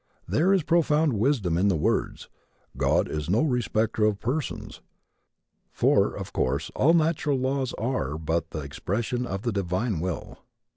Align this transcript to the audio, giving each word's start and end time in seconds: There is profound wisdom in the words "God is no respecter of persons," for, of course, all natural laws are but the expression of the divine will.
There 0.27 0.51
is 0.51 0.63
profound 0.63 1.13
wisdom 1.13 1.59
in 1.59 1.67
the 1.67 1.75
words 1.75 2.27
"God 2.75 3.07
is 3.07 3.29
no 3.29 3.43
respecter 3.43 4.03
of 4.05 4.19
persons," 4.19 4.81
for, 5.71 6.15
of 6.15 6.33
course, 6.33 6.71
all 6.75 6.95
natural 6.95 7.37
laws 7.37 7.73
are 7.75 8.17
but 8.17 8.49
the 8.49 8.61
expression 8.61 9.27
of 9.27 9.43
the 9.43 9.51
divine 9.51 9.99
will. 9.99 10.39